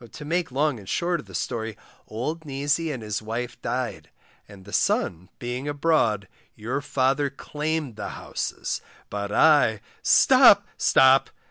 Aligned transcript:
To 0.13 0.25
make 0.25 0.51
long 0.51 0.79
and 0.79 0.89
short 0.89 1.19
of 1.19 1.27
the 1.27 1.35
story, 1.35 1.77
old 2.07 2.43
Neasy 2.43 2.91
and 2.91 3.03
his 3.03 3.21
wife 3.21 3.61
died, 3.61 4.09
and 4.49 4.65
the 4.65 4.73
son 4.73 5.29
being 5.37 5.67
abroad, 5.67 6.27
your 6.55 6.81
father 6.81 7.29
claimed 7.29 7.97
the 7.97 8.09
houses, 8.09 8.81
but 9.11 9.31
I 9.31 9.79
Stop! 10.01 10.65
stop! 10.75 11.29